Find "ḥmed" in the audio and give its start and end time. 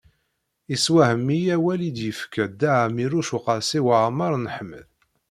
4.55-4.87